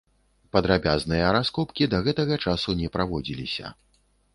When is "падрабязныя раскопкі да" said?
0.55-2.03